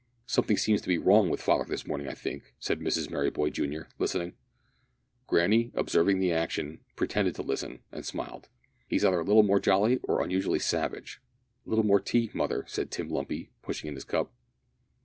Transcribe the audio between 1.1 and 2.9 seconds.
with father this morning, I think," said